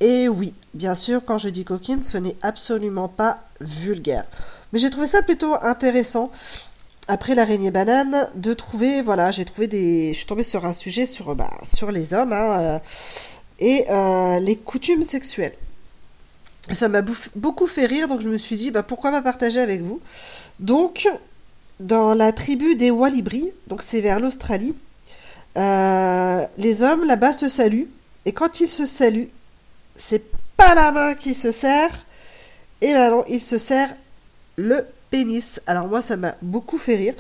[0.01, 4.27] Et oui, bien sûr, quand je dis coquine, ce n'est absolument pas vulgaire.
[4.71, 6.31] Mais j'ai trouvé ça plutôt intéressant,
[7.09, 10.13] après l'araignée banane, de trouver, voilà, j'ai trouvé des...
[10.13, 11.51] Je suis tombée sur un sujet sur, bah,
[11.91, 12.79] les hommes, hein, euh,
[13.61, 15.55] et euh, les coutumes sexuelles.
[16.71, 17.01] Ça m'a
[17.35, 20.01] beaucoup fait rire, donc je me suis dit, bah, pourquoi pas partager avec vous.
[20.61, 21.09] Donc,
[21.81, 24.75] dans la tribu des Walibri, donc c'est vers l'Australie,
[25.59, 27.89] euh, les hommes là-bas se saluent,
[28.25, 29.31] et quand ils se saluent,
[29.97, 30.25] c'est
[30.57, 31.91] pas la main qui se serre,
[32.81, 33.95] et ben non, ils se serrent
[34.57, 35.61] le pénis.
[35.67, 37.15] Alors moi, ça m'a beaucoup fait rire.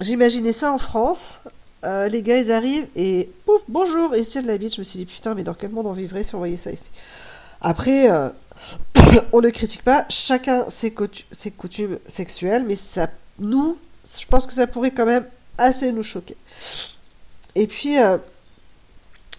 [0.00, 1.40] J'imaginais ça en France.
[1.84, 4.74] Euh, les gars, ils arrivent et pouf, bonjour, et tiennent la bite.
[4.74, 6.70] Je me suis dit, putain, mais dans quel monde on vivrait si on voyait ça
[6.70, 6.90] ici?
[7.60, 8.28] Après, euh,
[9.32, 10.94] on ne critique pas, chacun ses,
[11.30, 13.08] ses coutumes sexuelles, mais ça,
[13.38, 15.26] nous, je pense que ça pourrait quand même
[15.58, 16.36] assez nous choquer.
[17.56, 18.18] Et puis, euh,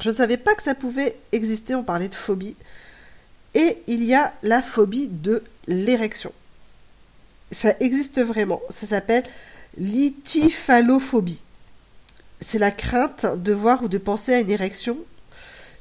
[0.01, 2.57] je ne savais pas que ça pouvait exister, on parlait de phobie.
[3.53, 6.33] Et il y a la phobie de l'érection.
[7.51, 8.59] Ça existe vraiment.
[8.69, 9.23] Ça s'appelle
[9.77, 11.43] l'ityphalophobie.
[12.39, 14.97] C'est la crainte de voir ou de penser à une érection.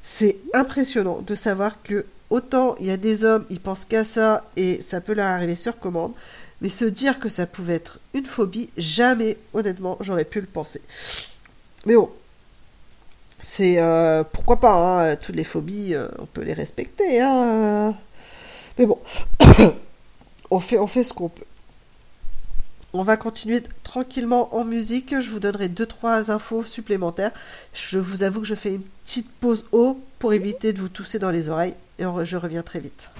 [0.03, 4.47] C'est impressionnant de savoir que autant il y a des hommes, ils pensent qu'à ça
[4.55, 6.13] et ça peut leur arriver sur commande,
[6.61, 10.81] mais se dire que ça pouvait être une phobie, jamais, honnêtement, j'aurais pu le penser.
[11.85, 12.11] Mais bon,
[13.39, 17.21] c'est euh, pourquoi pas, hein, toutes les phobies, euh, on peut les respecter.
[17.21, 17.95] Hein.
[18.77, 18.99] Mais bon,
[20.51, 21.43] on fait, ce qu'on peut.
[22.93, 25.19] On va continuer tranquillement en musique.
[25.19, 27.31] Je vous donnerai deux trois infos supplémentaires.
[27.73, 31.19] Je vous avoue que je fais une petite pause haut pour éviter de vous tousser
[31.19, 33.11] dans les oreilles et je reviens très vite.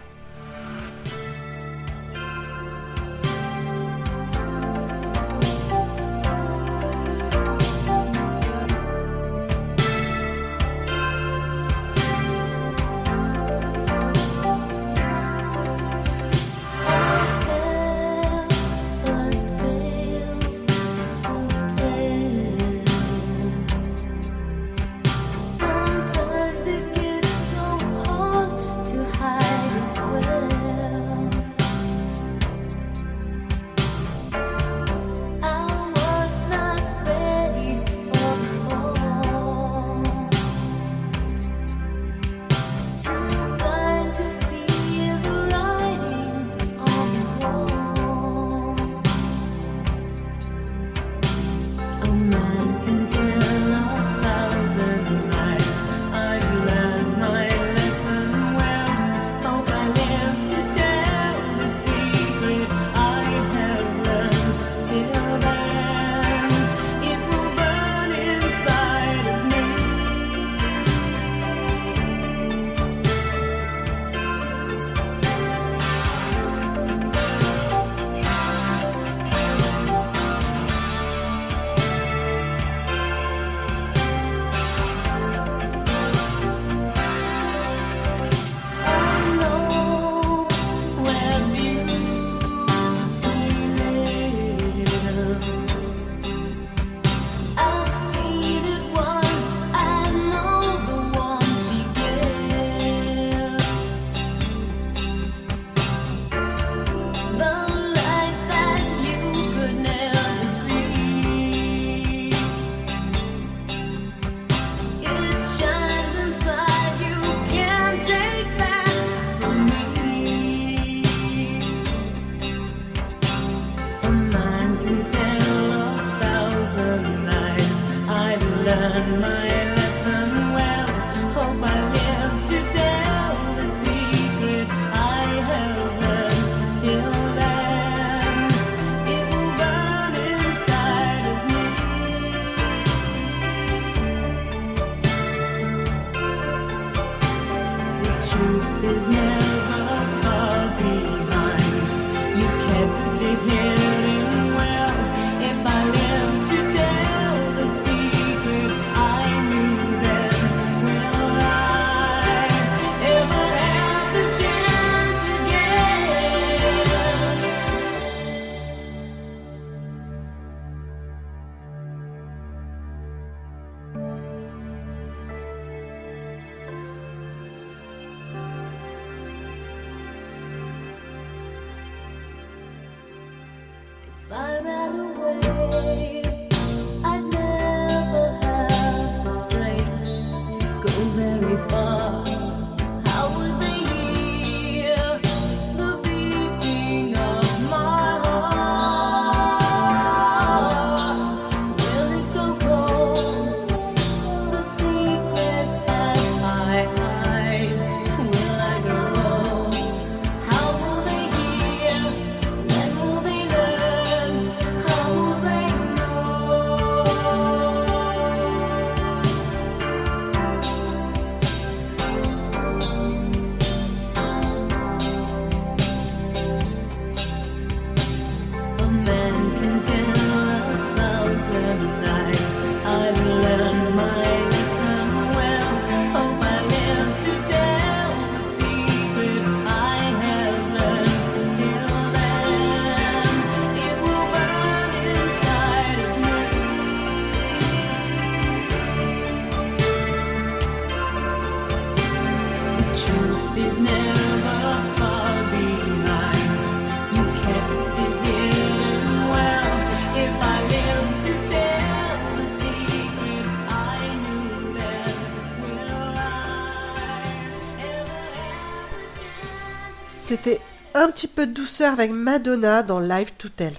[271.18, 273.74] Petit peu de douceur avec Madonna dans Live to Tell.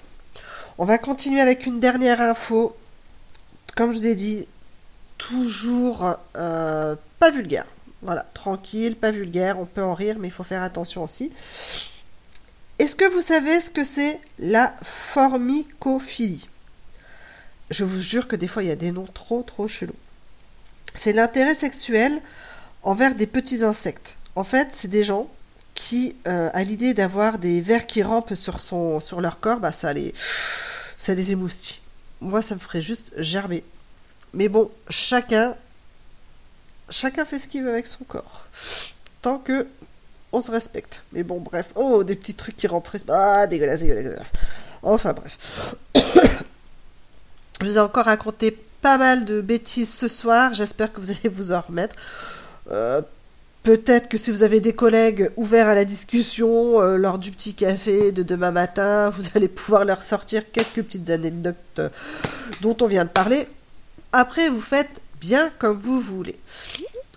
[0.77, 2.75] On va continuer avec une dernière info.
[3.77, 4.49] Comme je vous ai dit,
[5.19, 7.65] toujours euh, pas vulgaire.
[8.03, 11.33] Voilà, tranquille, pas vulgaire, on peut en rire, mais il faut faire attention aussi.
[12.81, 16.49] Est-ce que vous savez ce que c'est la formicophilie?
[17.71, 19.95] Je vous jure que des fois il y a des noms trop trop chelous.
[20.97, 22.21] C'est l'intérêt sexuel
[22.83, 24.17] envers des petits insectes.
[24.35, 25.31] En fait, c'est des gens
[25.79, 30.13] qui, euh, à l'idée d'avoir des vers qui rampent sur, leur corps, bah, ça, les,
[30.17, 31.79] ça émoustille.
[32.21, 33.63] Moi, ça me ferait juste gerber.
[34.33, 35.55] Mais bon, chacun,
[36.91, 38.47] chacun fait ce qu'il veut avec son corps.
[39.23, 39.69] Tant que
[40.33, 41.05] on se respecte.
[41.13, 41.71] Mais bon, bref.
[41.77, 42.89] Oh, des petits trucs qui rampent.
[43.09, 44.33] Ah, dégueulasse, dégueulasse, dégueulasse.
[44.83, 45.77] Enfin, bref.
[47.61, 48.51] Je vous ai encore raconté
[48.83, 50.55] pas mal de bêtises ce soir.
[50.55, 51.95] J'espère que vous allez vous en remettre.
[52.73, 53.01] Euh,
[53.63, 57.55] Peut-être que si vous avez des collègues ouverts à la discussion euh, lors du petit
[57.55, 61.89] café de demain matin, vous allez pouvoir leur sortir quelques petites anecdotes euh,
[62.63, 63.47] dont on vient de parler.
[64.13, 66.39] Après, vous faites bien comme vous voulez.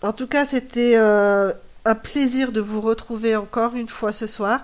[0.01, 1.53] En tout cas, c'était euh,
[1.85, 4.61] un plaisir de vous retrouver encore une fois ce soir.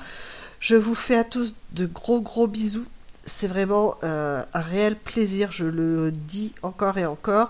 [0.60, 2.88] Je vous fais à tous de gros gros bisous.
[3.26, 7.50] C'est vraiment un réel plaisir, je le dis encore et encore.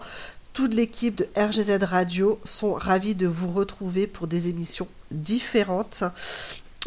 [0.57, 6.03] Toute l'équipe de RGZ Radio sont ravis de vous retrouver pour des émissions différentes.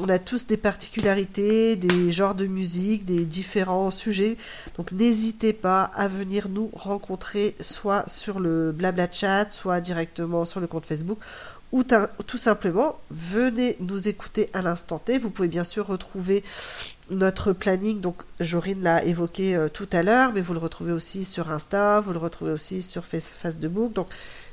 [0.00, 4.36] On a tous des particularités, des genres de musique, des différents sujets.
[4.76, 10.58] Donc n'hésitez pas à venir nous rencontrer soit sur le blabla chat, soit directement sur
[10.58, 11.20] le compte Facebook
[11.70, 11.84] ou
[12.26, 15.18] tout simplement venez nous écouter à l'instant T.
[15.18, 16.42] Vous pouvez bien sûr retrouver
[17.11, 21.24] notre planning, donc Jorine l'a évoqué euh, tout à l'heure, mais vous le retrouvez aussi
[21.24, 24.08] sur Insta, vous le retrouvez aussi sur Facebook, donc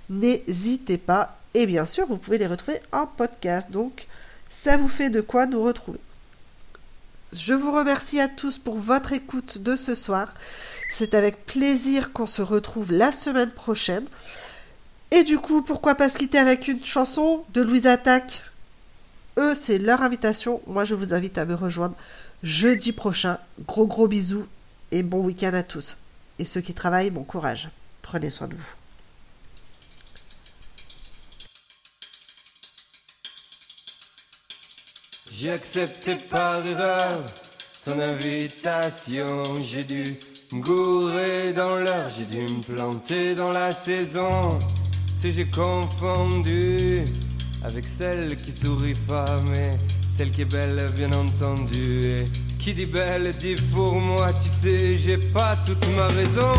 [0.10, 1.38] n'hésitez pas.
[1.54, 4.08] Et bien sûr, vous pouvez les retrouver en podcast, donc
[4.50, 6.00] ça vous fait de quoi nous retrouver.
[7.34, 10.34] Je vous remercie à tous pour votre écoute de ce soir.
[10.90, 14.06] C'est avec plaisir qu'on se retrouve la semaine prochaine.
[15.12, 18.44] Et du coup, pourquoi pas se quitter avec une chanson de Louise Attaque?
[19.38, 20.62] Eux, c'est leur invitation.
[20.68, 21.96] Moi, je vous invite à me rejoindre
[22.44, 23.38] jeudi prochain.
[23.66, 24.48] Gros gros bisous
[24.92, 25.98] et bon week-end à tous.
[26.40, 27.70] Et ceux qui travaillent, bon courage.
[28.02, 28.74] Prenez soin de vous.
[35.32, 37.24] J'ai accepté par erreur
[37.84, 39.44] ton invitation.
[39.62, 40.18] J'ai dû
[40.52, 44.58] me gourer dans l'heure, j'ai dû me planter dans la saison.
[45.18, 47.04] Si j'ai confondu
[47.64, 49.72] avec celle qui sourit pas, mais
[50.10, 52.06] celle qui est belle, bien entendu.
[52.06, 52.26] Et
[52.60, 56.54] qui dit belle dit pour moi, tu sais, j'ai pas toute ma raison.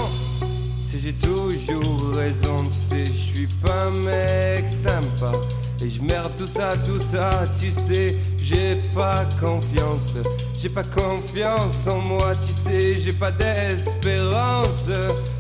[0.85, 5.33] Si j'ai toujours raison, tu sais, je suis pas un mec sympa.
[5.81, 10.15] Et je merde tout ça, tout ça, tu sais, j'ai pas confiance.
[10.59, 14.89] J'ai pas confiance en moi, tu sais, j'ai pas d'espérance.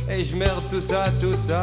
[0.08, 1.62] Et je merde tout ça, tout ça.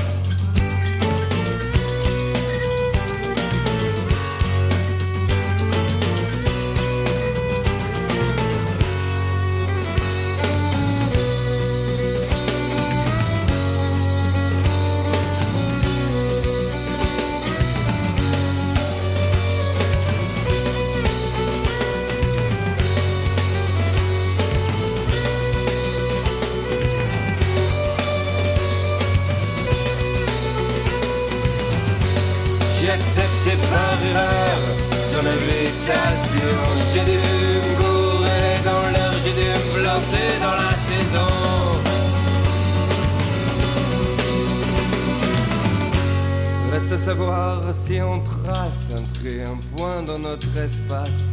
[50.71, 51.29] Notre espace.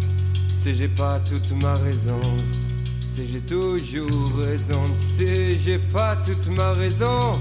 [0.58, 2.20] Si j'ai pas toute ma raison,
[3.10, 4.84] sais, j'ai toujours raison.
[4.98, 7.38] Tu sais, j'ai pas toute ma raison.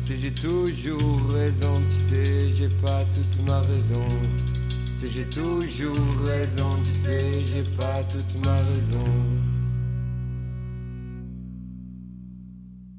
[0.00, 1.80] Tu sais, j'ai toujours raison.
[1.88, 4.06] Tu sais, j'ai pas toute ma raison.
[4.94, 6.70] Tu sais, j'ai toujours raison.
[6.84, 9.41] Tu sais, j'ai pas toute ma raison.